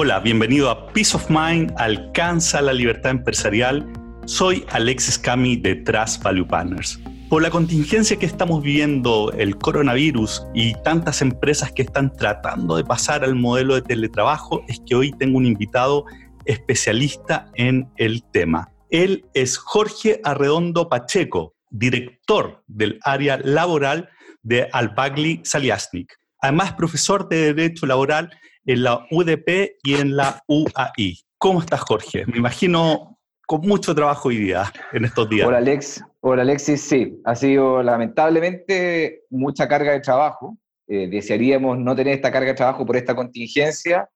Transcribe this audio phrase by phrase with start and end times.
[0.00, 3.84] Hola, bienvenido a Peace of Mind, alcanza la libertad empresarial.
[4.26, 7.00] Soy Alexis Cami de Trust Value Partners.
[7.28, 12.84] Por la contingencia que estamos viviendo, el coronavirus y tantas empresas que están tratando de
[12.84, 16.04] pasar al modelo de teletrabajo, es que hoy tengo un invitado
[16.44, 18.70] especialista en el tema.
[18.90, 24.10] Él es Jorge Arredondo Pacheco, director del área laboral
[24.44, 26.14] de Albagli Saliasnik.
[26.40, 28.30] Además, profesor de Derecho Laboral
[28.68, 31.18] en la UDP y en la UAI.
[31.38, 32.26] ¿Cómo estás, Jorge?
[32.26, 35.48] Me imagino con mucho trabajo hoy día, en estos días.
[35.48, 36.04] Hola, Alex.
[36.20, 36.82] Hola, Alexis.
[36.82, 40.58] Sí, ha sido lamentablemente mucha carga de trabajo.
[40.86, 44.06] Eh, desearíamos no tener esta carga de trabajo por esta contingencia,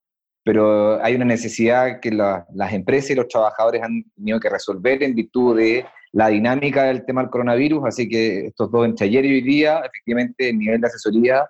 [0.45, 5.15] pero hay una necesidad que las empresas y los trabajadores han tenido que resolver en
[5.15, 9.33] virtud de la dinámica del tema del coronavirus, así que estos dos, entre ayer y
[9.33, 11.49] hoy día, efectivamente, el nivel de asesoría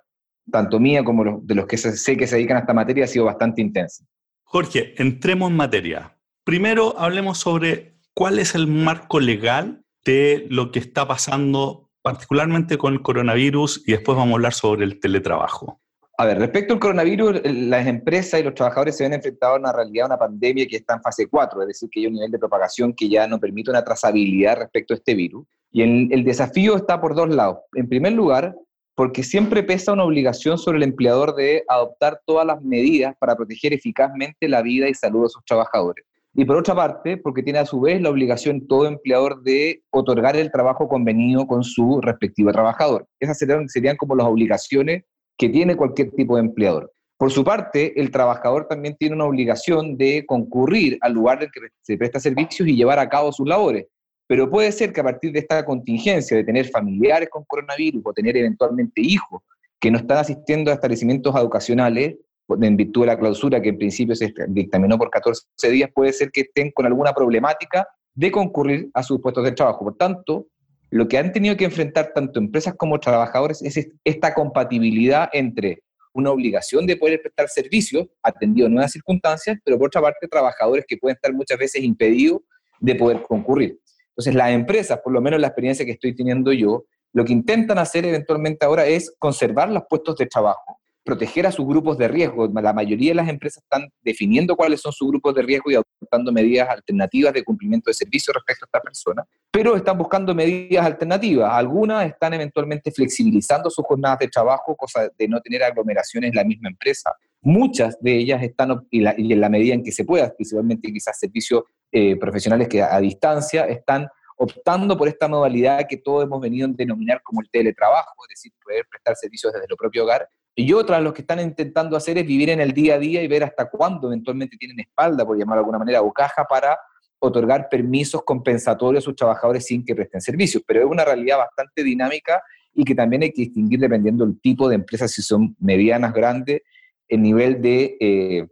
[0.51, 3.25] tanto mía como de los que sé que se dedican a esta materia, ha sido
[3.25, 4.05] bastante intensa.
[4.43, 6.17] Jorge, entremos en materia.
[6.43, 12.93] Primero hablemos sobre cuál es el marco legal de lo que está pasando particularmente con
[12.93, 15.79] el coronavirus y después vamos a hablar sobre el teletrabajo.
[16.17, 19.71] A ver, respecto al coronavirus, las empresas y los trabajadores se ven enfrentados a una
[19.71, 22.37] realidad, una pandemia que está en fase 4, es decir, que hay un nivel de
[22.37, 25.47] propagación que ya no permite una trazabilidad respecto a este virus.
[25.71, 27.57] Y el desafío está por dos lados.
[27.73, 28.55] En primer lugar,
[28.95, 33.73] porque siempre pesa una obligación sobre el empleador de adoptar todas las medidas para proteger
[33.73, 36.05] eficazmente la vida y salud de sus trabajadores.
[36.35, 40.35] Y por otra parte, porque tiene a su vez la obligación todo empleador de otorgar
[40.35, 43.07] el trabajo convenido con su respectivo trabajador.
[43.19, 45.03] Esas serían, como las obligaciones
[45.37, 46.91] que tiene cualquier tipo de empleador.
[47.17, 51.61] Por su parte, el trabajador también tiene una obligación de concurrir al lugar en que
[51.81, 53.85] se presta servicios y llevar a cabo sus labores.
[54.27, 58.13] Pero puede ser que a partir de esta contingencia de tener familiares con coronavirus o
[58.13, 59.41] tener eventualmente hijos
[59.79, 62.15] que no están asistiendo a establecimientos educacionales,
[62.61, 66.31] en virtud de la clausura que en principio se dictaminó por 14 días, puede ser
[66.31, 69.85] que estén con alguna problemática de concurrir a sus puestos de trabajo.
[69.85, 70.47] Por tanto,
[70.89, 75.83] lo que han tenido que enfrentar tanto empresas como trabajadores es esta compatibilidad entre
[76.13, 80.85] una obligación de poder prestar servicios atendido en nuevas circunstancias, pero por otra parte trabajadores
[80.87, 82.41] que pueden estar muchas veces impedidos
[82.79, 83.79] de poder concurrir.
[84.13, 87.77] Entonces, las empresas, por lo menos la experiencia que estoy teniendo yo, lo que intentan
[87.77, 92.47] hacer eventualmente ahora es conservar los puestos de trabajo, proteger a sus grupos de riesgo.
[92.47, 96.31] La mayoría de las empresas están definiendo cuáles son sus grupos de riesgo y adoptando
[96.31, 101.51] medidas alternativas de cumplimiento de servicios respecto a esta persona, pero están buscando medidas alternativas.
[101.53, 106.43] Algunas están eventualmente flexibilizando sus jornadas de trabajo, cosa de no tener aglomeraciones en la
[106.43, 107.11] misma empresa.
[107.41, 111.63] Muchas de ellas están, y, en la medida en que se pueda, principalmente quizás servicios
[111.95, 116.71] eh, profesionales que a, distancia, están optando por esta modalidad que todos hemos venido a
[116.73, 120.27] denominar como el teletrabajo, es decir, poder prestar servicios desde el propio hogar.
[120.55, 123.27] Y otras lo que están intentando hacer es vivir en el día a día y
[123.27, 126.77] ver hasta cuándo eventualmente tienen espalda, por llamarlo de alguna manera, o caja para
[127.19, 130.63] otorgar permisos compensatorios a sus trabajadores sin que presten servicios.
[130.65, 132.41] Pero es una realidad bastante dinámica
[132.73, 136.63] y que también hay que distinguir dependiendo del tipo de empresas, si son medianas, grandes
[137.07, 138.47] el nivel de eh,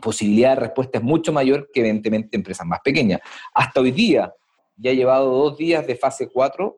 [0.00, 3.20] posibilidad de respuesta es mucho mayor que evidentemente empresas más pequeñas.
[3.54, 4.32] Hasta hoy día,
[4.76, 6.76] ya he llevado dos días de fase 4,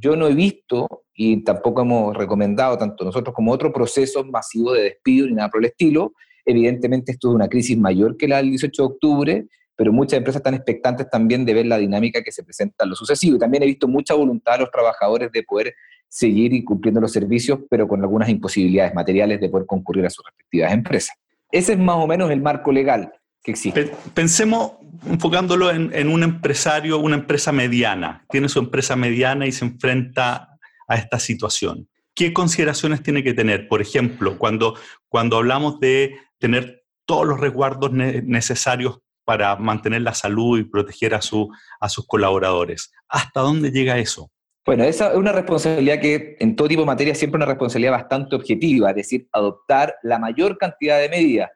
[0.00, 4.82] yo no he visto y tampoco hemos recomendado, tanto nosotros como otros, procesos masivos de
[4.82, 6.12] despido ni nada por el estilo.
[6.44, 10.40] Evidentemente esto es una crisis mayor que la del 18 de octubre, pero muchas empresas
[10.40, 13.36] están expectantes también de ver la dinámica que se presenta en lo sucesivo.
[13.36, 15.74] Y también he visto mucha voluntad de los trabajadores de poder
[16.08, 20.24] seguir y cumpliendo los servicios, pero con algunas imposibilidades materiales de poder concurrir a sus
[20.24, 21.16] respectivas empresas.
[21.50, 23.92] Ese es más o menos el marco legal que existe.
[24.14, 24.72] Pensemos
[25.06, 30.96] enfocándolo en, un empresario, una empresa mediana, tiene su empresa mediana y se enfrenta a
[30.96, 31.88] esta situación.
[32.14, 33.68] ¿Qué consideraciones tiene que tener?
[33.68, 34.74] Por ejemplo, cuando,
[35.08, 41.22] cuando hablamos de tener todos los resguardos necesarios para mantener la salud y proteger a,
[41.22, 41.48] su,
[41.80, 42.92] a sus colaboradores.
[43.08, 44.30] ¿Hasta dónde llega eso?
[44.68, 48.36] Bueno, esa es una responsabilidad que en todo tipo de materia siempre una responsabilidad bastante
[48.36, 51.50] objetiva, es decir, adoptar la mayor cantidad de medidas.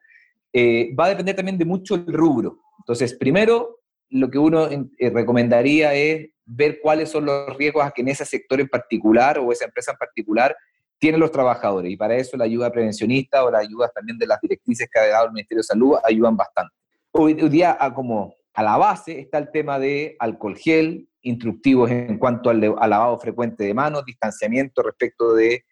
[0.50, 2.60] Eh, va a depender también de mucho el rubro.
[2.78, 8.00] Entonces, primero, lo que uno eh, recomendaría es ver cuáles son los riesgos a que
[8.00, 10.56] en ese sector en particular o esa empresa en particular
[10.98, 11.92] tienen los trabajadores.
[11.92, 15.08] Y para eso la ayuda prevencionista o la ayuda también de las directrices que ha
[15.08, 16.72] dado el Ministerio de Salud ayudan bastante.
[17.10, 22.18] Hoy, día, a, como a la base, está el tema de alcohol gel, instructivos en
[22.18, 25.64] cuanto al, lavado frecuente de manos, distanciamiento respecto de,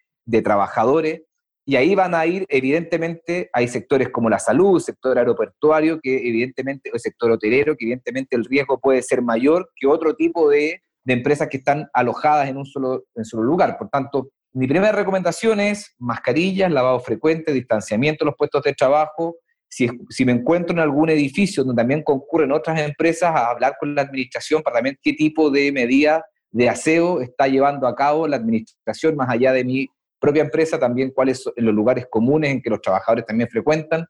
[0.44, 1.22] trabajadores,
[1.66, 6.90] y ahí van a ir, evidentemente, hay sectores como la salud, sector aeroportuario, que evidentemente,
[6.92, 11.48] el sector hotelero, que evidentemente el riesgo puede ser mayor que otro tipo de, empresas
[11.48, 13.76] que están alojadas en un solo, en solo lugar.
[13.76, 19.36] Por tanto, mi primera recomendación es mascarillas, lavado frecuente, distanciamiento en los puestos de trabajo,
[19.70, 23.94] si, si, me encuentro en algún edificio donde también concurren otras empresas, a hablar con
[23.94, 28.36] la administración para ver qué tipo de medidas de aseo está llevando a cabo la
[28.36, 29.88] administración, más allá de mi
[30.18, 34.06] propia empresa, también cuáles son los lugares comunes en que los trabajadores también frecuentan.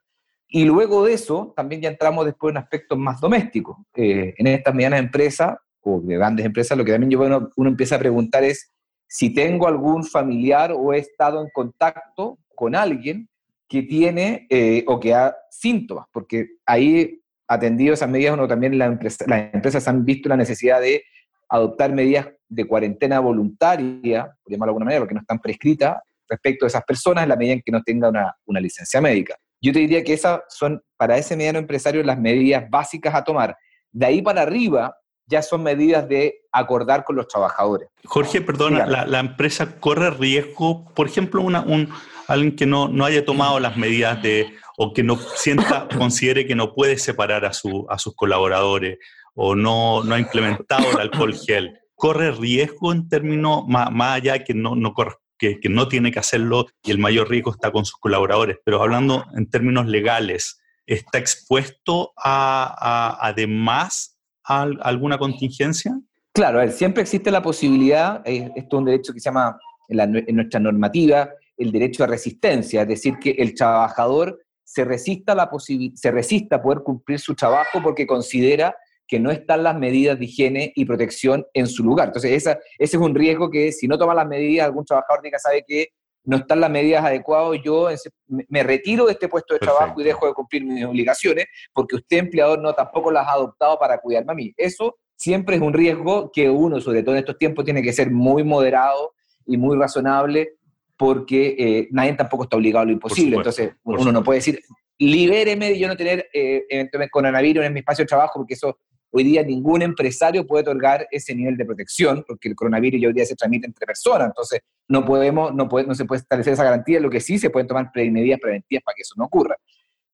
[0.49, 3.77] Y luego de eso, también ya entramos después en aspectos más domésticos.
[3.95, 7.97] Eh, en estas medianas empresas o de grandes empresas, lo que también uno, uno empieza
[7.97, 8.73] a preguntar es
[9.07, 13.29] si tengo algún familiar o he estado en contacto con alguien
[13.71, 18.87] que tiene eh, o que ha síntomas, porque ahí, atendido esas medidas, uno también la
[18.87, 21.05] empresa, las empresas han visto la necesidad de
[21.49, 26.67] adoptar medidas de cuarentena voluntaria, por llamarlo de alguna manera, porque no están prescritas, respecto
[26.67, 29.37] a esas personas en la medida en que no tenga una, una licencia médica.
[29.63, 33.57] Yo te diría que esas son, para ese mediano empresario, las medidas básicas a tomar.
[33.93, 34.97] De ahí para arriba,
[35.27, 37.89] ya son medidas de acordar con los trabajadores.
[38.05, 41.89] Jorge, perdona, la, empresa corre riesgo, por ejemplo, una, un,
[42.31, 46.55] alguien que no, no haya tomado las medidas de, o que no sienta, considere que
[46.55, 48.99] no puede separar a, su, a sus colaboradores,
[49.35, 54.45] o no, no ha implementado el alcohol gel, corre riesgo en términos, más, más allá
[54.45, 54.95] que no, no
[55.39, 58.81] que, que, no tiene que hacerlo y el mayor riesgo está con sus colaboradores, pero
[58.81, 65.99] hablando en términos legales, ¿está expuesto a, a además alguna contingencia?
[66.33, 71.31] Claro, siempre existe la posibilidad, esto es un derecho que se llama en, nuestra normativa
[71.61, 75.51] el derecho a resistencia, es decir, que el trabajador se resista, la
[75.95, 78.75] se resista a poder cumplir su trabajo porque considera
[79.07, 82.09] que no están las medidas de higiene y protección en su lugar.
[82.09, 85.39] Entonces, esa, ese es un riesgo que si no toma las medidas, algún trabajador que
[85.39, 85.89] sabe que
[86.23, 87.89] no están las medidas adecuadas, yo
[88.29, 92.19] me retiro de este puesto de trabajo y dejo de cumplir mis obligaciones porque usted,
[92.19, 94.55] empleador, no tampoco las ha adoptado para cuidarme a mí.
[94.57, 98.11] Eso siempre es un riesgo que uno, sobre todo en estos tiempos, tiene que ser
[98.11, 99.15] muy moderado
[99.47, 100.55] y muy razonable
[101.01, 103.37] porque eh, nadie tampoco está obligado a lo imposible.
[103.37, 104.61] Entonces, uno no puede decir,
[104.99, 106.67] libéreme de yo no tener eh,
[107.11, 108.79] coronavirus en mi espacio de trabajo porque eso
[109.13, 113.15] Hoy día ningún empresario puede otorgar ese nivel de protección, porque el coronavirus ya hoy
[113.15, 116.63] día se transmite entre personas, entonces no, podemos, no, puede, no se puede establecer esa
[116.63, 119.57] garantía, lo que sí se pueden tomar medidas preventivas para que eso no ocurra.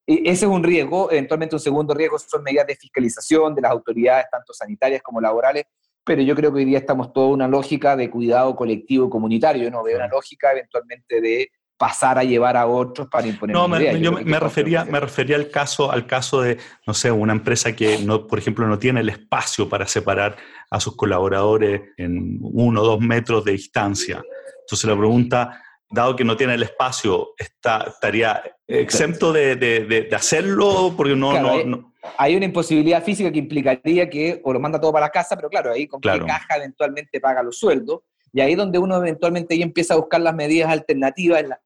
[0.06, 3.72] Y ese es un riesgo, eventualmente un segundo riesgo son medidas de fiscalización de las
[3.72, 5.64] autoridades, tanto sanitarias como laborales,
[6.06, 9.70] pero yo creo que hoy día estamos toda una lógica de cuidado colectivo comunitario, yo
[9.72, 13.54] no veo una lógica eventualmente de pasar a llevar a otros para imponer.
[13.54, 17.32] No, me, yo me refería, me refería al caso, al caso de, no sé, una
[17.32, 20.36] empresa que, no, por ejemplo, no tiene el espacio para separar
[20.70, 24.22] a sus colaboradores en uno o dos metros de distancia.
[24.60, 25.60] Entonces la pregunta,
[25.90, 30.94] dado que no tiene el espacio, está, ¿estaría exento de, de, hacerlo?
[30.96, 35.06] Porque no, no, hay, una imposibilidad física que implicaría que o lo manda todo para
[35.06, 38.00] la casa, pero claro, ahí con qué caja eventualmente paga los sueldos.
[38.32, 41.60] Y ahí donde uno eventualmente ya empieza a buscar las medidas alternativas, en la,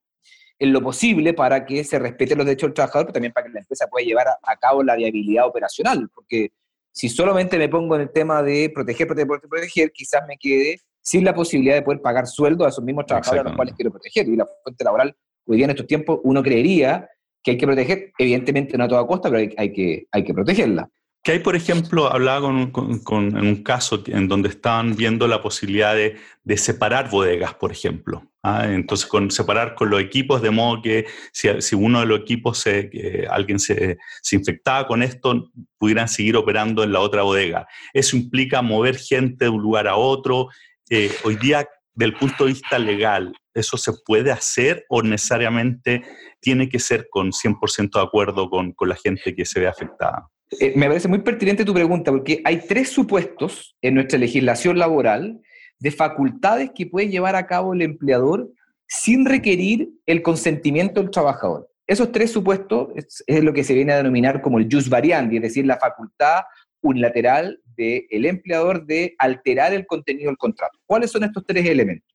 [0.61, 3.53] en lo posible para que se respeten los derechos del trabajador, pero también para que
[3.53, 6.51] la empresa pueda llevar a, cabo la viabilidad operacional, porque
[6.91, 11.25] si solamente me pongo en el tema de proteger, proteger, proteger, quizás me quede sin
[11.25, 14.27] la posibilidad de poder pagar sueldo a esos mismos trabajadores a los cuales quiero proteger.
[14.27, 15.15] Y la fuente laboral,
[15.47, 17.09] hoy día en estos tiempos, uno creería
[17.43, 20.89] que hay que proteger, evidentemente no a toda costa, pero hay, que, hay que protegerla.
[21.23, 22.41] Que hay, por ejemplo, hablaba
[22.71, 23.01] con,
[23.35, 28.23] en un caso en donde estaban viendo la posibilidad de, de separar bodegas, por ejemplo.
[28.41, 28.65] ¿ah?
[28.67, 32.57] Entonces, con, separar con los equipos, de modo que si, si uno de los equipos,
[32.57, 37.67] se, alguien se, se, infectaba con esto, pudieran seguir operando en la otra bodega.
[37.93, 40.49] Eso implica mover gente de un lugar a otro.
[40.89, 46.03] Eh, hoy día, del punto de vista legal, ¿eso se puede hacer o necesariamente
[46.39, 50.29] tiene que ser con 100% de acuerdo con, con la gente que se ve afectada?
[50.59, 55.39] Eh, me parece muy pertinente tu pregunta, porque hay tres supuestos en nuestra legislación laboral
[55.79, 58.49] de facultades que puede llevar a cabo el empleador
[58.87, 61.69] sin requerir el consentimiento del trabajador.
[61.87, 65.41] Esos tres supuestos es, lo que se viene a denominar como el jus variandi, es
[65.41, 66.41] decir, la facultad
[66.81, 70.79] unilateral del empleador de alterar el contenido del contrato.
[70.85, 72.07] ¿Cuáles son estos tres elementos?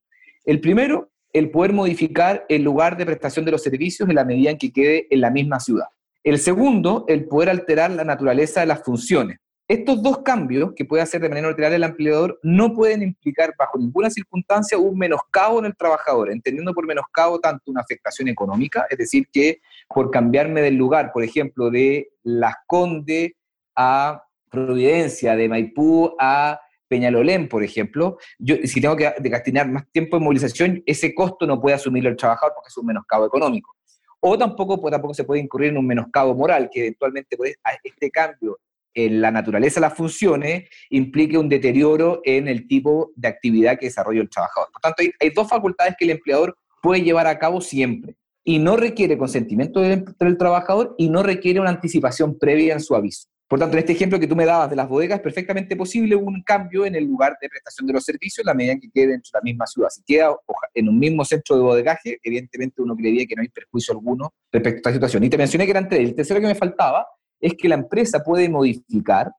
[0.45, 4.51] El primero, el poder modificar el lugar de prestación de los servicios en la medida
[4.51, 5.87] en que quede en la misma ciudad.
[6.23, 9.39] El segundo, el poder alterar la naturaleza de las funciones.
[9.69, 13.79] Estos dos cambios que puede hacer de manera unilateral el empleador no pueden implicar bajo
[13.79, 18.97] ninguna circunstancia un menoscabo en el trabajador, entendiendo por menoscabo tanto una afectación económica, es
[18.97, 23.33] decir, que por cambiarme del lugar, por ejemplo, de Las Condes
[23.75, 30.17] a Providencia, de Maipú a Peñalolén, por ejemplo, yo si tengo que destinar más tiempo
[30.17, 33.75] en movilización, ese costo no puede asumirlo el trabajador porque es un menoscabo económico.
[34.21, 37.37] O tampoco, pues, tampoco se puede incurrir en un menoscabo moral, que eventualmente
[37.85, 38.59] este cambio
[38.95, 43.87] en la naturaleza de las funciones implique un deterioro en el tipo de actividad que
[43.87, 44.71] desarrolla el trabajador.
[44.73, 48.17] Por tanto, hay, dos facultades que el empleador puede llevar a cabo siempre.
[48.49, 52.95] y no requiere consentimiento del, del, trabajador y no requiere una anticipación previa en su
[52.95, 53.29] aviso.
[53.49, 56.17] Por tanto, en este ejemplo que tú me dabas de las bodegas, es perfectamente posible
[56.17, 58.91] un cambio en el lugar de prestación de los servicios en la medida en que
[58.91, 59.89] quede dentro de la misma ciudad.
[59.89, 60.35] Si queda
[60.75, 64.89] en un mismo centro de bodegaje, evidentemente uno creería que no hay perjuicio alguno respecto
[64.89, 65.23] a esta situación.
[65.23, 66.01] Y te mencioné que eran tres.
[66.01, 67.07] El tercero que me faltaba
[67.41, 69.31] es que la empresa puede modificar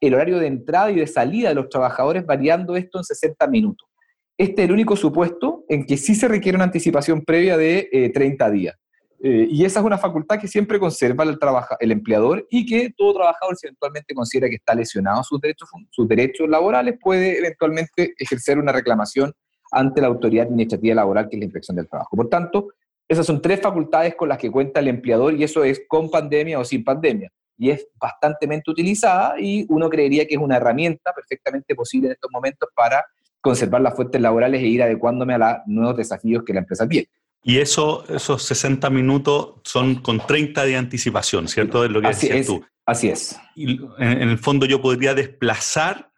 [0.00, 3.88] el horario de entrada y de salida de los trabajadores variando esto en 60 minutos.
[4.36, 8.46] Este es el único supuesto en que sí se requiere una anticipación previa de 30
[8.46, 8.76] eh, días.
[9.20, 11.38] Eh, y esa es una facultad que siempre conserva el,
[11.80, 16.06] el empleador y que todo trabajador, si eventualmente considera que está lesionado sus derechos, sus
[16.06, 19.32] derechos laborales, puede eventualmente ejercer una reclamación
[19.72, 22.16] ante la autoridad administrativa laboral, que es la inspección del trabajo.
[22.16, 22.68] Por tanto,
[23.08, 26.58] esas son tres facultades con las que cuenta el empleador y eso es con pandemia
[26.58, 31.74] o sin pandemia y es bastante utilizada y uno creería que es una herramienta perfectamente
[31.74, 33.04] posible en estos momentos para
[33.40, 37.08] conservar las fuentes laborales e ir adecuándome a los nuevos desafíos que la empresa tiene.
[37.48, 41.82] Y eso, esos 60 minutos son con 30 de anticipación, ¿cierto?
[41.82, 42.62] Es lo que así decías tú.
[42.84, 43.40] Así es.
[43.56, 46.12] Y en, el fondo yo podría desplazar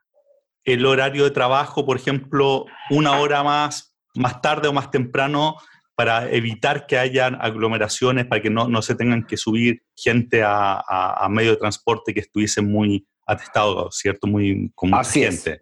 [0.65, 5.55] el horario de trabajo, por ejemplo, una hora más, más tarde o más temprano
[5.95, 10.83] para evitar que haya aglomeraciones, para que no, no se tengan que subir gente a,
[11.17, 14.27] a, medio de transporte que estuviese muy atestado, ¿cierto?
[14.27, 15.53] Muy con Así gente.
[15.53, 15.61] Es.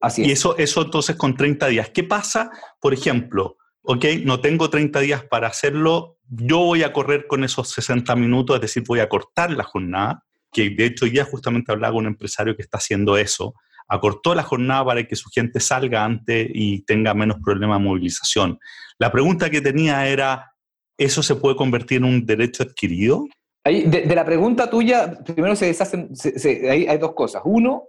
[0.00, 1.88] Así y eso, eso entonces con 30 días.
[1.94, 3.56] ¿Qué pasa, por ejemplo?
[3.90, 8.56] Ok, no tengo 30 días para hacerlo, yo voy a correr con esos 60 minutos,
[8.56, 12.12] es decir, voy a cortar la jornada, que de hecho ya justamente hablaba con un
[12.12, 13.54] empresario que está haciendo eso,
[13.88, 18.58] acortó la jornada para que su gente salga antes y tenga menos problema de movilización.
[18.98, 20.52] La pregunta que tenía era,
[20.98, 23.24] ¿eso se puede convertir en un derecho adquirido?
[23.64, 26.10] de, la pregunta tuya, primero se deshacen,
[26.70, 27.40] hay, dos cosas.
[27.46, 27.84] Uno,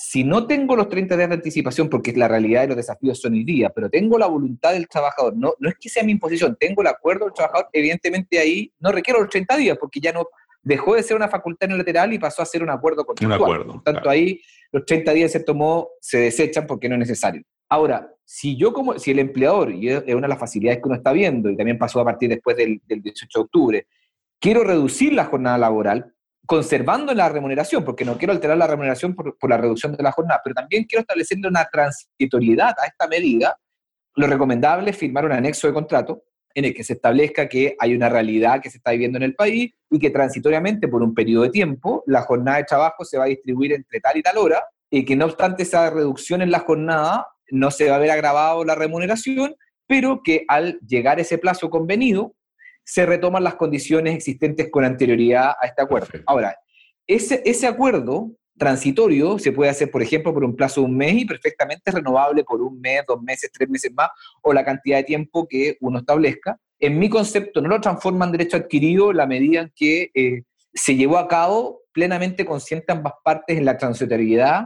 [0.00, 3.34] si no tengo los 30 días de anticipación, porque la realidad de los desafíos son
[3.34, 6.56] el día, pero tengo la voluntad del trabajador, no, no es que sea mi imposición,
[6.58, 10.26] tengo el acuerdo del trabajador, evidentemente ahí no requiero los 30 días, porque ya no
[10.62, 13.40] dejó de ser una facultad unilateral y pasó a ser un acuerdo contractual.
[13.40, 13.72] Un acuerdo.
[13.72, 14.40] Por tanto, ahí
[14.70, 17.42] los 30 días se tomó, se desechan porque no es necesario.
[17.68, 20.96] Ahora, si yo como, si el empleador, y es una de las facilidades que uno
[20.96, 23.86] está viendo, y también pasó a partir después del, 18 de octubre,
[24.38, 26.14] quiero reducir la jornada laboral,
[26.48, 30.12] conservando la remuneración, porque no quiero alterar la remuneración por, por, la reducción de la
[30.12, 33.54] jornada, pero también quiero establecer una transitoriedad a esta medida,
[34.16, 36.24] lo recomendable es firmar un anexo de contrato
[36.54, 39.34] en el que se establezca que hay una realidad que se está viviendo en el
[39.34, 43.24] país y que transitoriamente por un periodo de tiempo la jornada de trabajo se va
[43.24, 46.60] a distribuir entre tal y tal hora y que no obstante esa reducción en la
[46.60, 49.54] jornada no se va a ver agravado la remuneración,
[49.86, 52.34] pero que al llegar ese plazo convenido
[52.88, 56.08] se retoman las condiciones existentes con anterioridad a este acuerdo.
[56.24, 56.56] Ahora,
[57.06, 61.12] ese, ese acuerdo transitorio se puede hacer, por ejemplo, por un plazo de un mes
[61.18, 64.08] y perfectamente renovable por un mes, dos meses, tres meses más,
[64.40, 66.58] o la cantidad de tiempo que uno establezca.
[66.78, 70.96] En mi concepto, no lo transforma en derecho adquirido la medida en que eh, se
[70.96, 74.64] llevó a cabo plenamente consciente ambas partes en la transitoriedad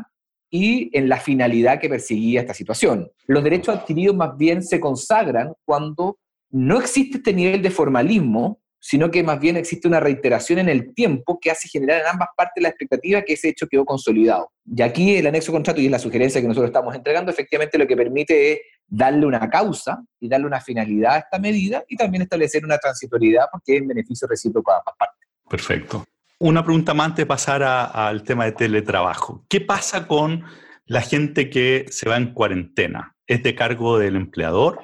[0.49, 3.11] y en la finalidad que perseguía esta situación.
[3.26, 6.19] Los derechos adquiridos más bien se consagran cuando
[6.53, 10.93] no existe este nivel de formalismo sino que más bien existe una reiteración en el
[10.93, 14.51] tiempo que hace generar en ambas partes la expectativa que ese hecho quedó consolidado.
[14.67, 17.97] Y aquí el anexo contrato, y la sugerencia que nosotros estamos entregando, efectivamente lo que
[17.97, 22.65] permite es darle una causa y darle una finalidad a esta medida y también establecer
[22.65, 25.29] una transitoriedad porque es en beneficio recíproco a ambas partes.
[25.49, 26.05] Perfecto.
[26.41, 29.45] Una pregunta más antes de pasar al tema de teletrabajo.
[29.49, 30.43] ¿Qué pasa con
[30.87, 33.15] la gente que se va en cuarentena?
[33.29, 34.81] ¿Es de cargo del empleador?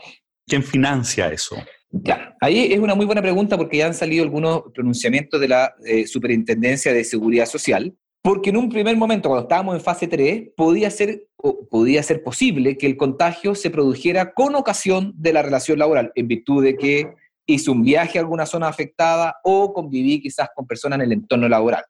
[0.49, 1.57] ¿Quién financia eso?
[1.90, 5.75] Ya, ahí es una muy buena pregunta porque ya han salido algunos pronunciamientos de la
[5.85, 10.50] eh, Superintendencia de Seguridad Social, porque en un primer momento, cuando estábamos en fase 3,
[10.57, 11.28] podía ser,
[11.71, 16.28] podía ser posible que el contagio se produjera con ocasión de la relación laboral, en
[16.28, 17.14] virtud de que
[17.47, 21.49] hizo un viaje a alguna zona afectada o conviví quizás con personas en el entorno
[21.49, 21.85] laboral.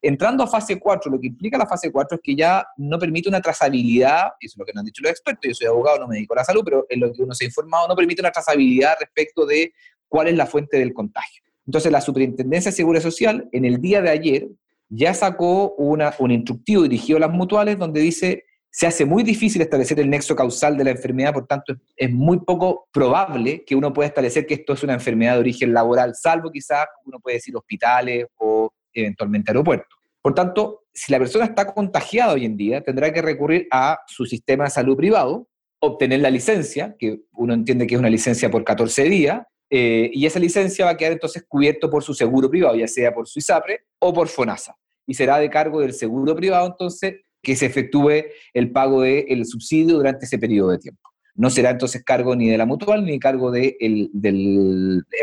[0.00, 3.28] Entrando a fase 4, lo que implica la fase 4 es que ya no permite
[3.28, 6.08] una trazabilidad, eso es lo que nos han dicho los expertos, yo soy abogado, no
[6.08, 8.22] me dedico a la salud, pero en lo que uno se ha informado, no permite
[8.22, 9.72] una trazabilidad respecto de
[10.08, 11.42] cuál es la fuente del contagio.
[11.66, 14.48] Entonces, la Superintendencia de Seguridad Social, en el día de ayer,
[14.88, 19.62] ya sacó una, un instructivo dirigido a las mutuales donde dice se hace muy difícil
[19.62, 23.92] establecer el nexo causal de la enfermedad, por tanto es muy poco probable que uno
[23.92, 27.56] pueda establecer que esto es una enfermedad de origen laboral, salvo quizás, uno puede decir,
[27.56, 29.96] hospitales o eventualmente aeropuerto.
[30.22, 34.26] Por tanto, si la persona está contagiada hoy en día, tendrá que recurrir a su
[34.26, 35.48] sistema de salud privado,
[35.80, 40.26] obtener la licencia, que uno entiende que es una licencia por 14 días, eh, y
[40.26, 43.38] esa licencia va a quedar entonces cubierto por su seguro privado, ya sea por su
[43.38, 44.74] ISAPRE o por FONASA.
[45.06, 49.96] Y será de cargo del seguro privado entonces que se efectúe el pago del subsidio
[49.96, 51.02] durante ese periodo de tiempo.
[51.34, 54.10] no será entonces cargo ni de la mutual ni cargo del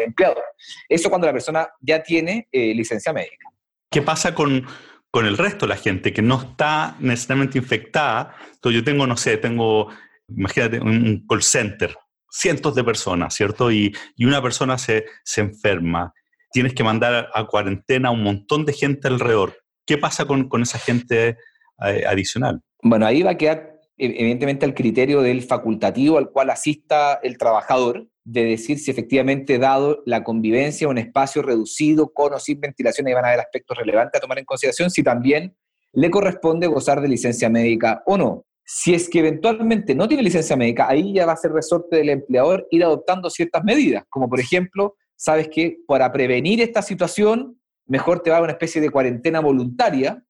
[0.06, 0.44] empleador.
[0.88, 3.50] Eso cuando la persona ya tiene eh, licencia médica.
[3.90, 4.66] ¿Qué pasa con,
[5.12, 8.36] con el resto de la gente que no está necesariamente infectada?
[8.64, 9.90] Yo tengo, no sé, tengo,
[10.28, 11.96] imagínate, un call center,
[12.30, 13.72] cientos de personas, ¿cierto?
[13.72, 16.14] Y, y una persona se, se enferma.
[16.52, 19.58] Tienes que mandar a cuarentena a un montón de gente alrededor.
[19.86, 21.38] ¿Qué pasa con, con esa gente
[21.86, 22.62] eh, adicional?
[22.82, 28.08] Bueno, ahí va a quedar evidentemente el criterio del facultativo al cual asista el trabajador,
[28.26, 33.14] de decir si efectivamente, dado la convivencia, un espacio reducido con o sin ventilación, ahí
[33.14, 35.56] van a haber aspectos relevantes a tomar en consideración, si también
[35.94, 38.46] le corresponde gozar de licencia médica o no.
[38.66, 42.10] Si es que eventualmente no tiene licencia médica, ahí ya va a ser resorte del
[42.10, 48.22] empleador ir adoptando ciertas medidas, como por ejemplo, sabes que para prevenir esta situación, mejor
[48.22, 50.24] te va a una especie de cuarentena voluntaria,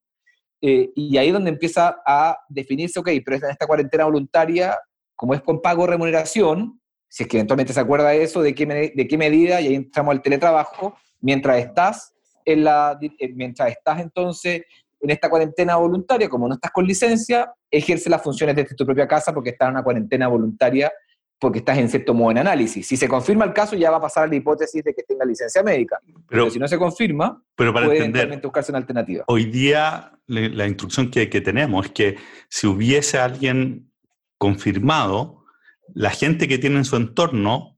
[0.61, 4.77] eh, y ahí es donde empieza a definirse, ok, pero esta cuarentena voluntaria,
[5.15, 8.65] como es con pago remuneración, si es que eventualmente se acuerda de eso, de qué,
[8.65, 12.13] de qué medida, y ahí entramos al teletrabajo, mientras estás,
[12.45, 14.63] en la, eh, mientras estás entonces
[15.01, 19.07] en esta cuarentena voluntaria, como no estás con licencia, ejerce las funciones desde tu propia
[19.07, 20.91] casa porque estás en una cuarentena voluntaria
[21.37, 22.87] porque estás en cierto modo en análisis.
[22.87, 25.25] Si se confirma el caso, ya va a pasar a la hipótesis de que tenga
[25.25, 25.99] licencia médica.
[26.27, 29.25] Pero, si no se confirma, pero para puede entender, buscarse una alternativa.
[29.27, 32.17] Hoy día la instrucción que, que, tenemos es que
[32.49, 33.91] si hubiese alguien
[34.37, 35.44] confirmado,
[35.93, 37.77] la gente que tiene en su entorno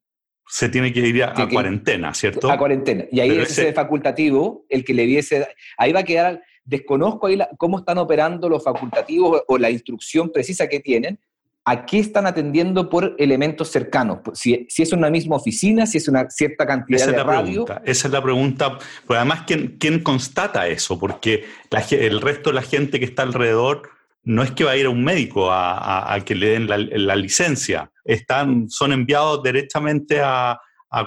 [0.50, 2.50] se tiene que ir a, cuarentena, ¿cierto?
[2.50, 3.06] A cuarentena.
[3.12, 5.48] Y ahí es ese facultativo el que le diese...
[5.78, 10.68] Ahí va a quedar Desconozco ahí cómo están operando los facultativos o la instrucción precisa
[10.68, 11.18] que tienen,
[11.64, 14.20] a qué están atendiendo por elementos cercanos.
[14.34, 17.42] Si, si, es una misma oficina, si es una cierta cantidad esa de es la
[17.42, 18.78] Pregunta, esa es la pregunta.
[19.08, 21.00] Pero además, ¿quién, quién constata eso?
[21.00, 21.46] Porque
[21.92, 23.90] el resto de la gente que está alrededor
[24.28, 27.90] no es que va a ir a un médico a, que le den la, licencia.
[28.04, 30.60] Están, son enviados directamente a,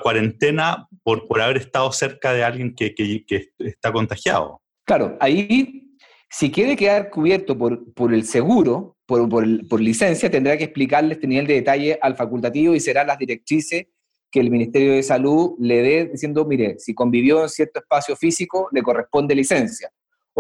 [0.03, 4.63] cuarentena por, por haber estado cerca de alguien que, que, está contagiado.
[4.87, 5.97] Claro, ahí,
[6.31, 11.27] si quiere quedar cubierto por, por el seguro, por, por, licencia, tendrá que explicarle este
[11.27, 13.87] nivel de detalle al facultativo y serán las directrices
[14.31, 18.69] que el Ministerio de Salud le dé diciendo, mire, si convivió en cierto espacio físico,
[18.73, 19.91] le corresponde licencia.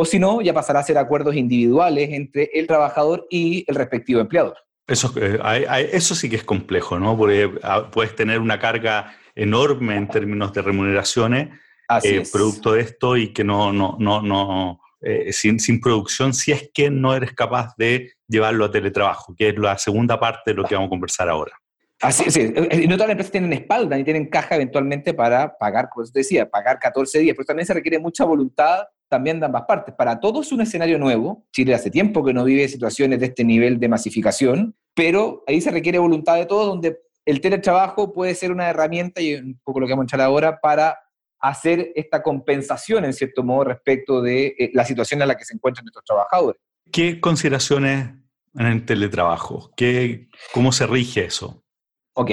[0.00, 4.22] O si no, ya pasará a ser acuerdos individuales entre el trabajador y el respectivo
[4.22, 4.56] empleador.
[4.86, 5.38] Eso, eh,
[5.92, 7.18] eso sí que es complejo, ¿no?
[7.18, 11.50] Porque ah, puedes tener una carga enorme en términos de remuneraciones
[12.02, 16.52] eh, producto de esto y que no, no, no, no eh, sin, sin, producción si
[16.52, 20.54] es que no eres capaz de llevarlo a teletrabajo, que es la segunda parte de
[20.54, 21.59] lo que vamos a conversar ahora.
[22.00, 22.52] Así sí.
[22.54, 26.20] Eh, no todas las empresas tienen espalda ni tienen caja eventualmente para pagar, como te
[26.20, 29.94] decía, pagar 14 días, pero también se requiere mucha voluntad también de ambas partes.
[29.94, 31.44] Para todos es un escenario nuevo.
[31.52, 35.70] Chile hace tiempo que no vive situaciones de este nivel de masificación, pero ahí se
[35.70, 39.86] requiere voluntad de todos, donde el teletrabajo puede ser una herramienta, y un poco lo
[39.86, 40.96] que vamos a echar ahora, para
[41.40, 45.54] hacer esta compensación, en cierto modo, respecto de eh, la situación en la que se
[45.54, 46.60] encuentran nuestros trabajadores.
[46.92, 48.10] ¿Qué consideraciones
[48.54, 49.70] en el teletrabajo?
[49.76, 51.64] ¿Qué, ¿Cómo se rige eso?
[52.14, 52.30] Ok,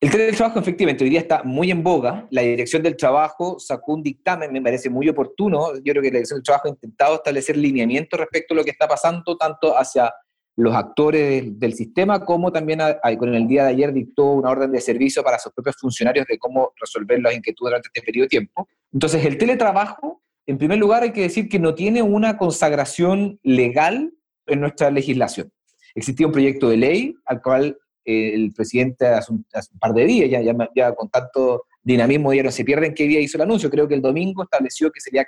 [0.00, 2.26] el teletrabajo efectivamente hoy día está muy en boga.
[2.30, 5.74] La Dirección del Trabajo sacó un dictamen, me parece muy oportuno.
[5.76, 8.70] Yo creo que la Dirección del Trabajo ha intentado establecer lineamiento respecto a lo que
[8.70, 10.12] está pasando, tanto hacia
[10.56, 12.80] los actores del sistema, como también
[13.18, 16.38] con el día de ayer dictó una orden de servicio para sus propios funcionarios de
[16.38, 18.68] cómo resolver las inquietudes durante este periodo de tiempo.
[18.92, 24.12] Entonces, el teletrabajo, en primer lugar, hay que decir que no tiene una consagración legal
[24.46, 25.52] en nuestra legislación.
[25.94, 29.44] Existía un proyecto de ley al cual el presidente hace un,
[29.78, 33.38] par de días, ya, ya, con tanto dinamismo ya no se pierden qué día hizo
[33.38, 35.24] el anuncio, creo que el domingo estableció que sería,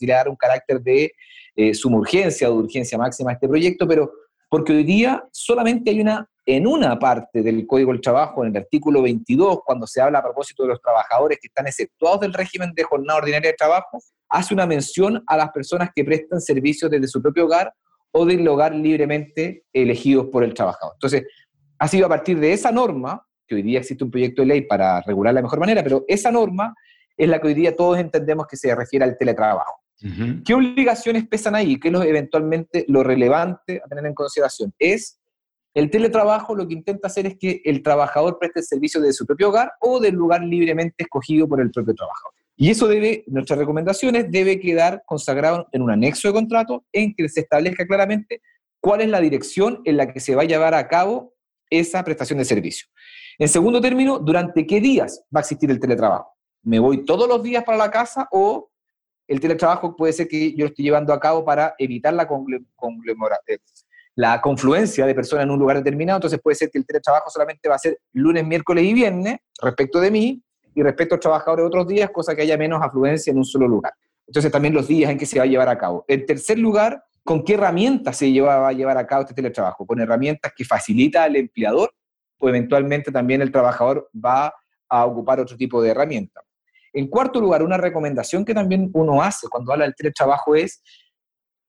[0.00, 1.12] dar un carácter de
[1.54, 4.12] eh, suma urgencia o de urgencia máxima a este proyecto, pero
[4.48, 8.62] porque hoy día solamente hay una, en una parte del Código del Trabajo, en el
[8.62, 12.72] artículo 22, cuando se habla a propósito de los trabajadores que están exceptuados del régimen
[12.74, 17.08] de jornada ordinaria de trabajo, hace una mención a las personas que prestan servicios desde
[17.08, 17.72] su propio hogar
[18.12, 20.94] o del hogar libremente elegidos por el trabajador.
[20.94, 21.24] Entonces,
[21.78, 24.62] ha sido a partir de esa norma, que hoy día existe un proyecto de ley
[24.62, 26.74] para regular la mejor manera, pero esa norma
[27.16, 29.80] es la que hoy día todos entendemos que se refiere al teletrabajo.
[30.44, 31.80] ¿Qué obligaciones pesan ahí?
[31.80, 34.74] ¿Qué es lo, eventualmente lo relevante a tener en consideración?
[34.78, 35.18] Es
[35.76, 39.26] el teletrabajo lo que intenta hacer es que el trabajador preste el servicio de su
[39.26, 42.32] propio hogar o del lugar libremente escogido por el propio trabajador.
[42.56, 47.28] Y eso debe, nuestras recomendaciones, debe quedar consagrado en un anexo de contrato en que
[47.28, 48.40] se establezca claramente
[48.80, 51.34] cuál es la dirección en la que se va a llevar a cabo
[51.70, 52.86] esa prestación de servicio.
[53.38, 56.32] En segundo término, ¿durante qué días va a existir el teletrabajo?
[56.62, 58.70] ¿Me voy todos los días para la casa o
[59.28, 62.28] el teletrabajo puede ser que yo lo estoy llevando a cabo para evitar la
[64.14, 67.68] la confluencia de personas en un lugar determinado, entonces puede ser que el teletrabajo solamente
[67.68, 70.42] va a ser lunes, miércoles y viernes respecto de mí
[70.74, 73.68] y respecto a trabajadores de otros días, cosa que haya menos afluencia en un solo
[73.68, 73.92] lugar.
[74.26, 76.04] Entonces también los días en que se va a llevar a cabo.
[76.08, 79.84] En tercer lugar, ¿con qué herramientas se va a llevar a cabo este teletrabajo?
[79.84, 81.92] Con herramientas que facilita al empleador
[82.38, 84.54] o eventualmente también el trabajador va
[84.88, 86.40] a ocupar otro tipo de herramienta.
[86.92, 90.82] En cuarto lugar, una recomendación que también uno hace cuando habla del teletrabajo es,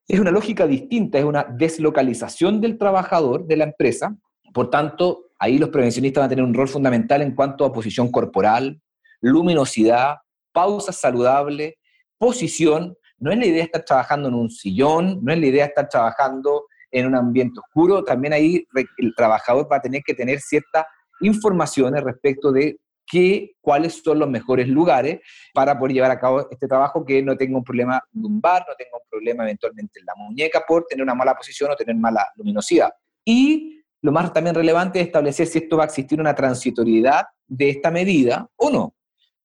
[0.08, 4.16] es una lógica distinta, es una deslocalización del trabajador de la empresa.
[4.54, 8.10] Por tanto, ahí los prevencionistas van a tener un rol fundamental en cuanto a posición
[8.10, 8.80] corporal,
[9.20, 10.18] luminosidad,
[10.54, 11.78] pausa saludable,
[12.18, 12.96] posición.
[13.20, 16.66] No es la idea estar trabajando en un sillón, no es la idea estar trabajando
[16.92, 18.04] en un ambiente oscuro.
[18.04, 18.66] También ahí
[18.98, 20.86] el trabajador va a tener que tener ciertas
[21.22, 25.20] informaciones respecto de qué, cuáles son los mejores lugares
[25.54, 28.98] para poder llevar a cabo este trabajo, que no tenga un problema lumbar, no tenga
[29.02, 32.92] un problema eventualmente en la muñeca por tener una mala posición o tener mala luminosidad.
[33.26, 37.70] Y lo más también relevante es establecer si esto va a existir una transitoriedad de
[37.70, 38.94] esta medida o no.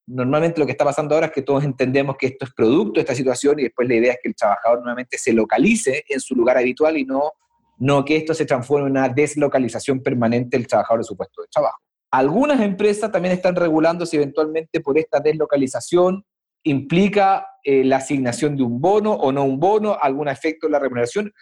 [0.07, 3.01] Normalmente lo que está pasando ahora es que todos entendemos que esto es producto de
[3.01, 6.35] esta situación y después la idea es que el trabajador nuevamente se localice en su
[6.35, 7.33] lugar habitual y no,
[7.79, 11.49] no que esto se transforme en una deslocalización permanente del trabajador de su puesto de
[11.49, 11.79] trabajo.
[12.11, 16.25] Algunas empresas también están regulando si eventualmente por esta deslocalización
[16.65, 20.79] implica eh, la asignación de un bono o no un bono, algún efecto en la
[20.79, 21.33] remuneración.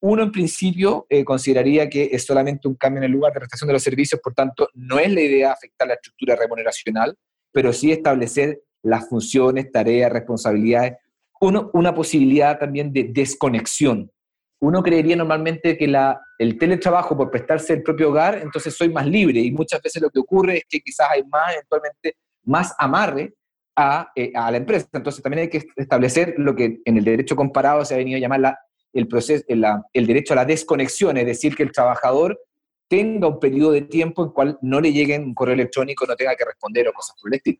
[0.00, 3.68] Uno en principio eh, consideraría que es solamente un cambio en el lugar de prestación
[3.68, 7.16] de los servicios, por tanto no es la idea afectar la estructura remuneracional,
[7.56, 10.98] pero sí establecer las funciones, tareas, responsabilidades,
[11.40, 14.10] uno, una posibilidad también de desconexión
[14.60, 19.06] uno creería normalmente que la, el teletrabajo por prestarse el propio hogar, entonces soy más
[19.06, 23.34] libre y muchas veces lo que ocurre es que quizás hay más, eventualmente, más amarre
[23.76, 24.88] a, eh, a la empresa.
[24.92, 28.20] Entonces también hay que establecer lo que en el derecho comparado se ha venido a
[28.20, 28.58] llamar la,
[28.94, 32.40] el, proceso, el derecho a la desconexión, es decir, que el trabajador
[32.88, 36.16] tenga un periodo de tiempo en el cual no le llegue un correo electrónico, no
[36.16, 37.58] tenga que responder o cosas por el estilo.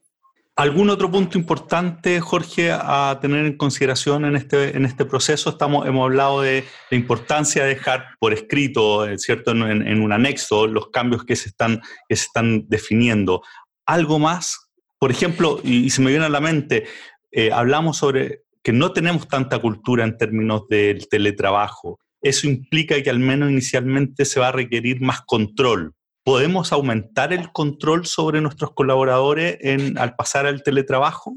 [0.58, 5.50] ¿Algún otro punto importante, Jorge, a tener en consideración en este, en este proceso?
[5.50, 9.50] Estamos, hemos hablado de la importancia de dejar por escrito, eh, ¿cierto?
[9.50, 13.42] En, un anexo, los cambios que se están, que se están definiendo.
[13.84, 14.70] ¿Algo más?
[14.98, 16.86] Por ejemplo, y, se me viene a la mente,
[17.32, 22.00] eh, hablamos sobre que no tenemos tanta cultura en términos del teletrabajo.
[22.26, 25.94] Eso implica que al menos inicialmente se va a requerir más control
[26.26, 31.36] ¿podemos aumentar el control sobre nuestros colaboradores en, al pasar al teletrabajo?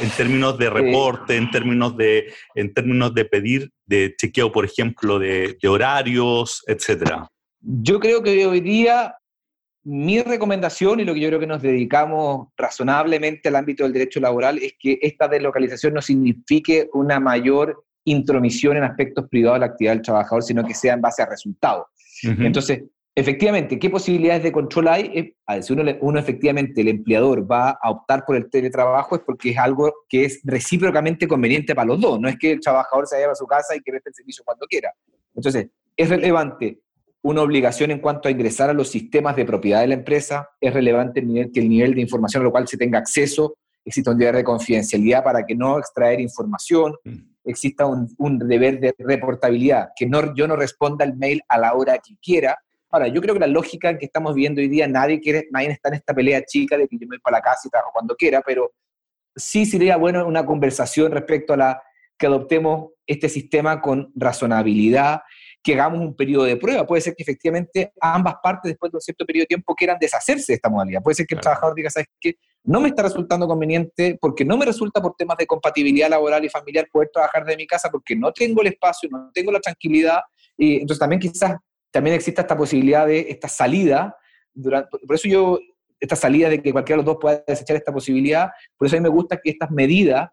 [0.00, 5.20] En términos de reporte, en, términos de, en términos de pedir, de chequeo, por ejemplo,
[5.20, 7.28] de, horarios, etcétera.
[7.60, 9.14] Yo creo que hoy día
[9.84, 14.18] mi recomendación y lo que yo creo que nos dedicamos razonablemente al ámbito del derecho
[14.18, 19.66] laboral es que esta deslocalización no signifique una mayor intromisión en aspectos privados de la
[19.66, 21.86] actividad del trabajador, sino que sea en base a resultados.
[22.22, 22.82] Entonces,
[23.18, 25.34] Efectivamente, ¿qué posibilidades de control hay?
[25.60, 29.58] si uno, uno, efectivamente, el empleador va a optar por el teletrabajo es porque es
[29.58, 32.20] algo que es recíprocamente conveniente para los dos.
[32.20, 34.44] No es que el trabajador se vaya a su casa y que preste el servicio
[34.44, 34.92] cuando quiera.
[35.34, 35.66] Entonces,
[35.96, 36.78] es relevante
[37.22, 40.72] una obligación en cuanto a ingresar a los sistemas de propiedad de la empresa, es
[40.72, 44.12] relevante el nivel, que el nivel de información a lo cual se tenga acceso, exista
[44.12, 47.16] un deber de confidencialidad para que no extraer información, mm.
[47.50, 51.98] Exista un, deber de reportabilidad, que no, yo no responda el mail a la hora
[51.98, 52.58] que quiera,
[52.90, 55.90] Ahora, yo creo que la lógica que estamos viendo hoy día, nadie quiere, nadie está
[55.90, 58.16] en esta pelea chica de que yo me voy para la casa y trabajo cuando
[58.16, 58.72] quiera, pero
[59.36, 61.82] sí sería bueno una conversación respecto a la
[62.18, 65.20] que adoptemos este sistema con razonabilidad,
[65.62, 66.86] que hagamos un periodo de prueba.
[66.86, 70.52] Puede ser que efectivamente ambas partes, después de un cierto periodo de tiempo, quieran deshacerse
[70.52, 71.02] de esta modalidad.
[71.02, 72.34] Puede ser que el trabajador diga, ¿sabes qué?
[72.64, 76.48] No me está resultando conveniente porque no me resulta por temas de compatibilidad laboral y
[76.48, 80.20] familiar poder trabajar de mi casa porque no tengo el espacio, no tengo la tranquilidad.
[80.56, 81.56] Y entonces también quizás
[81.90, 84.16] también existe esta posibilidad de esta salida,
[84.52, 85.58] durante, por eso yo,
[86.00, 89.00] esta salida de que cualquiera de los dos pueda desechar esta posibilidad, por eso a
[89.00, 90.28] mí me gusta que estas medidas,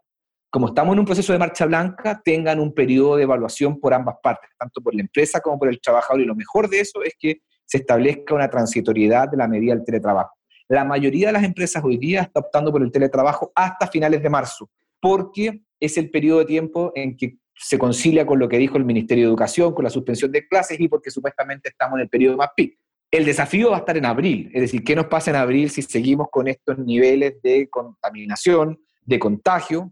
[0.55, 4.15] como estamos en un proceso de marcha blanca, tengan un periodo de evaluación por ambas
[4.23, 7.13] partes, tanto por la empresa como por el trabajador, y lo mejor de eso es
[7.19, 10.31] que se establezca una transitoriedad de la medida del teletrabajo.
[10.69, 14.29] La mayoría de las empresas hoy día está optando por el teletrabajo hasta finales de
[14.29, 14.69] marzo,
[15.01, 18.85] porque es el periodo de tiempo en que se concilia con lo que dijo el
[18.85, 22.37] Ministerio de Educación, con la suspensión de clases y porque supuestamente estamos en el periodo
[22.37, 22.81] más pico.
[23.11, 25.81] El desafío va a estar en abril, es decir, ¿qué nos pasa en abril si
[25.81, 29.91] seguimos con estos niveles de contaminación, de contagio?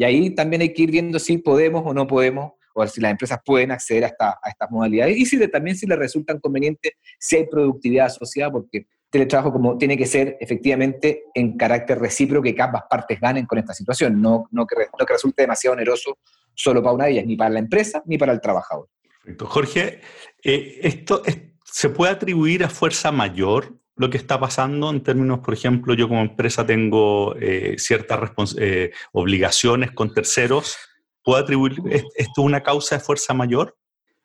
[0.00, 3.10] Y ahí también hay que ir viendo si podemos o no podemos, o si las
[3.10, 7.36] empresas pueden acceder a, a estas modalidades y si también si les resultan convenientes, si
[7.36, 12.84] hay productividad asociada, porque teletrabajo como tiene que ser efectivamente en carácter recíproco, que ambas
[12.88, 16.16] partes ganen con esta situación, no, no, que, no que resulte demasiado oneroso
[16.54, 18.88] solo para una de ellas, ni para la empresa ni para el trabajador.
[19.38, 20.00] Jorge,
[20.42, 21.20] eh, ¿esto
[21.62, 26.08] se puede atribuir a fuerza mayor lo que está pasando en términos, por ejemplo, yo
[26.08, 30.74] como empresa tengo eh, ciertas eh, obligaciones con terceros?
[31.22, 31.74] ¿Puedo atribuir
[32.16, 33.76] esto una causa de fuerza mayor?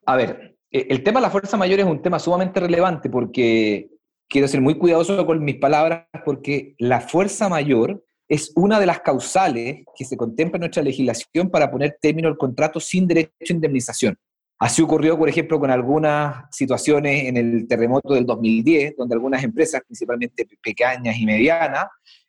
[0.06, 3.90] A ver, el tema de la fuerza mayor es un tema sumamente relevante porque
[4.30, 9.02] quiero ser muy cuidadoso con mis palabras porque la fuerza mayor es una de las
[9.02, 13.54] causales que se contempla en nuestra legislación para poner término al contrato sin derecho a
[13.54, 14.18] indemnización.
[14.58, 19.82] Así ocurrió, por ejemplo, con algunas situaciones en el terremoto del 2010, donde algunas empresas,
[19.86, 21.88] principalmente pequeñas y medianas,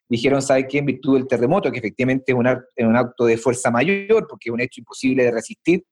[0.08, 0.78] dijeron, ¿sabe qué?
[0.78, 4.60] En virtud del terremoto, que efectivamente es un, acto de fuerza mayor, porque es un
[4.60, 5.84] hecho imposible de resistir,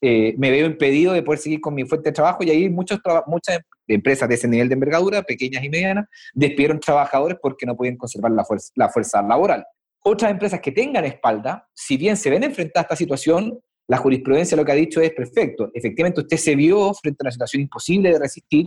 [0.00, 3.00] eh, me veo impedido de poder seguir con mi fuente de trabajo y ahí muchas
[3.88, 8.30] empresas de ese nivel de envergadura, pequeñas y medianas, despidieron trabajadores porque no podían conservar
[8.30, 9.64] la fuerza, la fuerza laboral.
[10.04, 14.56] Otras empresas que tengan espalda, si bien se ven enfrentadas a esta situación, la jurisprudencia
[14.56, 15.70] lo que ha dicho es perfecto.
[15.72, 18.66] Efectivamente, usted se vio frente a una situación imposible de resistir,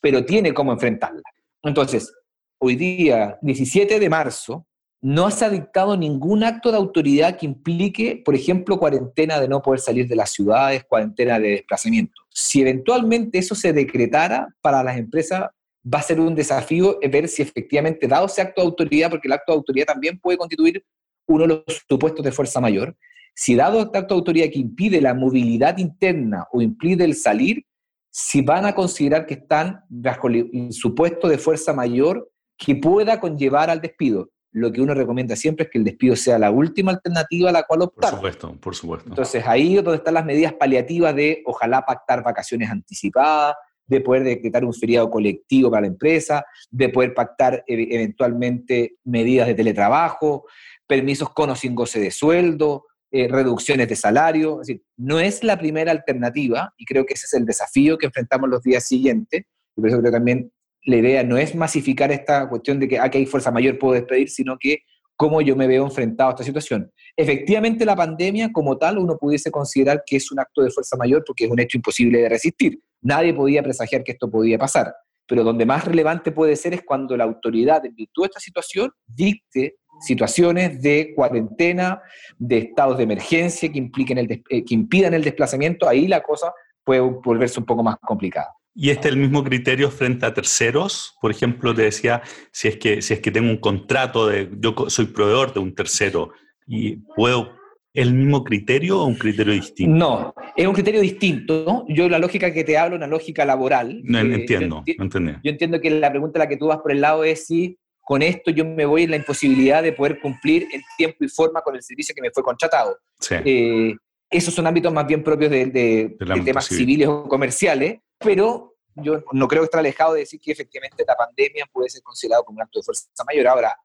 [0.00, 1.22] pero tiene cómo enfrentarla.
[1.62, 2.12] Entonces,
[2.58, 4.66] hoy día, 17 de marzo,
[5.00, 9.60] no se ha dictado ningún acto de autoridad que implique, por ejemplo, cuarentena de no
[9.60, 12.22] poder salir de las ciudades, cuarentena de desplazamiento.
[12.30, 15.50] Si eventualmente eso se decretara para las empresas,
[15.92, 19.32] va a ser un desafío ver si efectivamente, dado ese acto de autoridad, porque el
[19.32, 20.84] acto de autoridad también puede constituir
[21.26, 22.96] uno de los supuestos de fuerza mayor,
[23.34, 27.64] si dado de autoridad que impide la movilidad interna o impide el salir,
[28.10, 33.70] si van a considerar que están bajo el supuesto de fuerza mayor que pueda conllevar
[33.70, 34.30] al despido.
[34.52, 37.62] Lo que uno recomienda siempre es que el despido sea la última alternativa a la
[37.62, 38.10] cual optar.
[38.10, 39.08] Por supuesto, por supuesto.
[39.08, 44.24] Entonces ahí es donde están las medidas paliativas de ojalá pactar vacaciones anticipadas, de poder
[44.24, 50.44] decretar un feriado colectivo para la empresa, de poder pactar eventualmente medidas de teletrabajo,
[50.86, 54.62] permisos con o sin goce de sueldo, eh, reducciones de salario.
[54.96, 58.62] No es la primera alternativa y creo que ese es el desafío que enfrentamos los
[58.62, 59.42] días siguientes.
[59.76, 60.50] Y por eso creo que también
[60.84, 64.30] la idea no es masificar esta cuestión de que aquí hay fuerza mayor, puedo despedir,
[64.30, 64.78] sino que
[65.14, 66.90] cómo yo me veo enfrentado a esta situación.
[67.16, 71.22] Efectivamente, la pandemia como tal uno pudiese considerar que es un acto de fuerza mayor
[71.26, 72.80] porque es un hecho imposible de resistir.
[73.02, 74.94] Nadie podía presagiar que esto podía pasar.
[75.32, 78.92] Pero donde más relevante puede ser es cuando la autoridad, en virtud de esta situación,
[79.06, 82.02] dicte situaciones de cuarentena,
[82.36, 86.52] de estados de emergencia que, impliquen el eh, que impidan el desplazamiento, ahí la cosa
[86.84, 88.48] puede volverse un poco más complicada.
[88.74, 91.16] ¿Y este es el mismo criterio frente a terceros?
[91.18, 92.20] Por ejemplo, te decía,
[92.52, 95.74] si es que, si es que tengo un contrato, de, yo soy proveedor de un
[95.74, 96.32] tercero
[96.66, 97.54] y puedo
[97.94, 99.94] el mismo criterio o un criterio distinto?
[99.94, 101.84] No, es un criterio distinto.
[101.88, 104.00] Yo la lógica que te hablo, una lógica laboral.
[104.04, 106.92] No, entiendo, yo, no Yo entiendo que la pregunta a la que tú vas por
[106.92, 110.66] el lado es si con esto yo me voy en la imposibilidad de poder cumplir
[110.72, 112.98] en tiempo y forma con el servicio que me fue contratado.
[113.30, 113.94] Eh,
[114.28, 119.62] esos son ámbitos más bien propios de, temas civiles o comerciales, pero yo no creo
[119.62, 122.80] que esté alejado de decir que efectivamente la pandemia puede ser considerado como un acto
[122.80, 123.46] de fuerza mayor.
[123.46, 123.76] Ahora,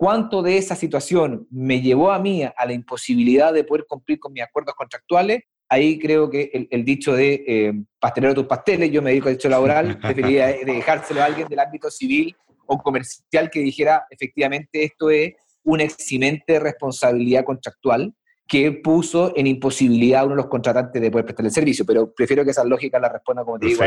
[0.00, 4.32] ¿cuánto de esa situación me llevó a mí a la imposibilidad de poder cumplir con
[4.32, 5.42] mis acuerdos contractuales?
[5.68, 9.50] Ahí creo que el, dicho de eh, pastelero tus pasteles, yo me dedico al derecho
[9.50, 12.34] laboral, preferiría dejárselo a alguien del ámbito civil
[12.64, 15.34] o comercial que dijera efectivamente esto es
[15.64, 18.14] un eximente responsabilidad contractual
[18.50, 22.12] que puso en imposibilidad a uno de los contratantes de poder prestar el servicio, pero
[22.12, 23.80] prefiero que esa lógica la responda, como te digo,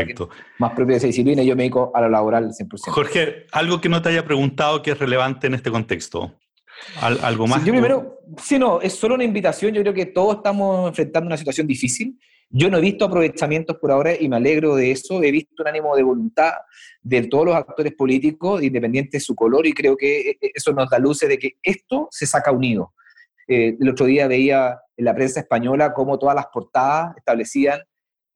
[0.58, 2.88] más propia de esa disciplina y yo me dedico a lo laboral 100%.
[2.88, 6.32] Jorge, algo que no te haya preguntado que es relevante en este contexto.
[7.02, 7.62] ¿Algo más?
[7.62, 9.74] yo primero, sí, no, es solo una invitación.
[9.74, 12.18] Yo creo que todos estamos enfrentando una situación difícil.
[12.48, 15.22] Yo no he visto aprovechamientos por ahora y me alegro de eso.
[15.22, 16.52] He visto un ánimo de voluntad
[17.02, 20.72] de todos los actores políticos, independiente de su color, y creo que e, e, eso
[20.72, 22.94] nos da luces de que esto se saca unido.
[23.48, 27.80] Eh, el otro día veía en la prensa española cómo todas las portadas establecían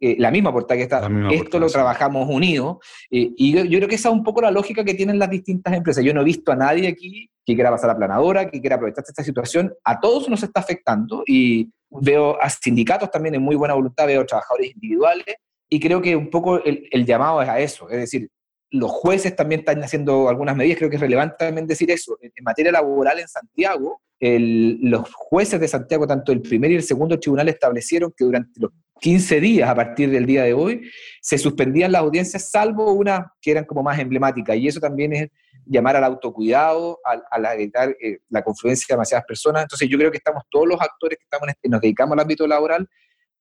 [0.01, 2.77] eh, la misma portada que está, esto lo trabajamos unidos,
[3.11, 5.29] eh, y yo, yo, creo que esa es un poco la lógica que tienen las
[5.29, 6.05] distintas empresas.
[6.05, 9.11] Yo no he visto a nadie aquí que quiera pasar la planadora, que quiera aprovecharse
[9.11, 13.75] esta situación, a todos nos está afectando, y veo a sindicatos también en muy buena
[13.75, 15.35] voluntad, veo trabajadores individuales,
[15.69, 18.31] y creo que un poco el, el llamado es a eso, es decir,
[18.71, 22.19] los jueces también están haciendo algunas medidas, creo que es relevante también decir eso.
[22.21, 27.19] En, materia laboral en Santiago, los jueces de Santiago, tanto el primer y el segundo
[27.19, 31.93] tribunal, establecieron que durante los 15 días a partir del día de hoy se suspendían
[31.93, 34.57] las audiencias, salvo una que eran como más emblemáticas.
[34.57, 35.29] Y eso también es
[35.65, 39.63] llamar al autocuidado, a, la, evitar eh, la confluencia de demasiadas personas.
[39.63, 42.47] Entonces yo creo que estamos todos los actores que estamos este, nos dedicamos al ámbito
[42.47, 42.89] laboral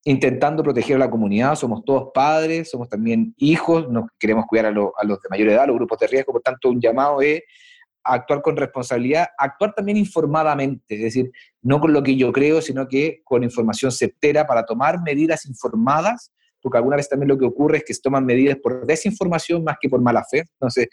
[0.08, 4.70] intentando proteger a la comunidad, somos todos padres, somos también hijos, nos queremos cuidar a,
[4.70, 7.41] a los de mayor edad, los grupos de riesgo, por tanto un llamado es
[8.04, 12.88] actuar con responsabilidad, actuar también informadamente, es decir, no con lo que yo creo, sino
[12.88, 17.78] que con información certera para tomar medidas informadas porque alguna vez también lo que ocurre
[17.78, 20.39] es que se toman medidas por desinformación más que por mala fe.
[20.54, 20.88] Entonces,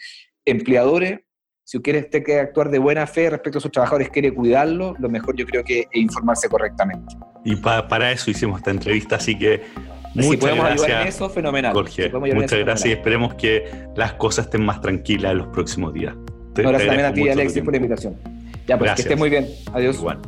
[0.44, 1.20] empleadores,
[1.64, 5.08] si quiere usted que actuar de buena fe respecto a sus trabajadores, quiere cuidarlo, lo
[5.08, 7.16] mejor yo creo que es informarse correctamente.
[7.44, 9.62] Y para eso hicimos esta entrevista, así que
[10.14, 11.72] Muchas podemos gracias, ayudar en eso, fenomenal.
[11.72, 13.64] Jorge, muchas gracias y esperemos que
[13.96, 16.14] las cosas estén más tranquilas en los próximos días.
[16.54, 18.16] gracias también a ti, Alexis, por la invitación.
[18.66, 19.48] Ya, pues que esté muy bien.
[19.72, 19.96] Adiós.
[19.96, 20.20] Igual.